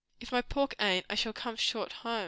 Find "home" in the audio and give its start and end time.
1.93-2.19